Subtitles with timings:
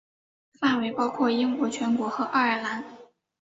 [0.59, 2.83] 范围包括英国全国和爱尔兰。